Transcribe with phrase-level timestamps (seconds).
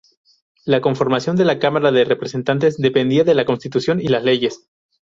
[0.65, 4.67] La conformación de la Cámara de Representantes dependía de la Constitución y las leyes.